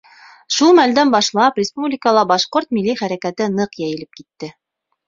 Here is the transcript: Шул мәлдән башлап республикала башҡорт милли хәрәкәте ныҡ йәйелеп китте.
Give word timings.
Шул 0.55 0.71
мәлдән 0.79 1.11
башлап 1.17 1.61
республикала 1.63 2.25
башҡорт 2.33 2.75
милли 2.79 2.99
хәрәкәте 3.05 3.53
ныҡ 3.61 3.83
йәйелеп 3.85 4.23
китте. 4.23 4.53